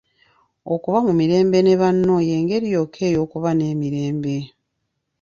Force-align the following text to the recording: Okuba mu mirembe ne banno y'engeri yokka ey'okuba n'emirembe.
Okuba 0.73 0.97
mu 1.05 1.13
mirembe 1.19 1.57
ne 1.63 1.73
banno 1.81 2.15
y'engeri 2.29 2.67
yokka 2.75 3.01
ey'okuba 3.09 3.49
n'emirembe. 3.53 4.35